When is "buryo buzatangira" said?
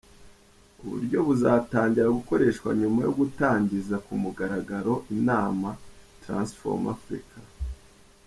0.93-2.15